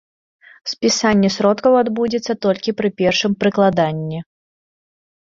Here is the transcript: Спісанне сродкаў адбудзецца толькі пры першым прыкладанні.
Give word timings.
Спісанне 0.71 1.29
сродкаў 1.35 1.73
адбудзецца 1.81 2.33
толькі 2.45 2.73
пры 2.79 2.89
першым 3.01 3.31
прыкладанні. 3.43 4.19